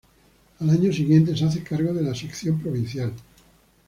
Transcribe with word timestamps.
Al 0.59 0.67
año 0.67 0.91
siguiente 0.91 1.37
se 1.37 1.45
hace 1.45 1.61
cargo 1.63 1.93
de 1.93 2.01
la 2.01 2.15
sección 2.15 2.59
provincial. 2.59 3.13